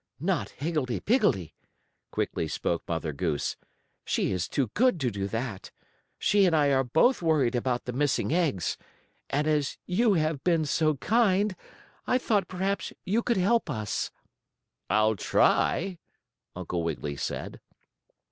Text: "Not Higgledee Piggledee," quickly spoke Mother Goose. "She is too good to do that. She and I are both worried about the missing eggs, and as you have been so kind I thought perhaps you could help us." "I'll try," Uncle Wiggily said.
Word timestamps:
"Not 0.19 0.49
Higgledee 0.57 0.99
Piggledee," 1.01 1.53
quickly 2.09 2.47
spoke 2.47 2.81
Mother 2.87 3.13
Goose. 3.13 3.55
"She 4.03 4.31
is 4.31 4.47
too 4.47 4.71
good 4.73 4.99
to 5.01 5.11
do 5.11 5.27
that. 5.27 5.69
She 6.17 6.45
and 6.47 6.55
I 6.55 6.71
are 6.73 6.83
both 6.83 7.21
worried 7.21 7.53
about 7.53 7.85
the 7.85 7.93
missing 7.93 8.33
eggs, 8.33 8.79
and 9.29 9.45
as 9.45 9.77
you 9.85 10.15
have 10.15 10.43
been 10.43 10.65
so 10.65 10.95
kind 10.95 11.55
I 12.07 12.17
thought 12.17 12.47
perhaps 12.47 12.91
you 13.05 13.21
could 13.21 13.37
help 13.37 13.69
us." 13.69 14.09
"I'll 14.89 15.15
try," 15.15 15.99
Uncle 16.55 16.81
Wiggily 16.83 17.15
said. 17.15 17.61